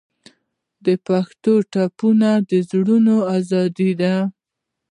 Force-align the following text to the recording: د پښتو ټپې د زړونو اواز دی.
د 0.85 0.87
پښتو 1.07 1.53
ټپې 1.71 2.09
د 2.49 2.51
زړونو 2.69 3.15
اواز 3.35 3.49
دی. 3.77 3.91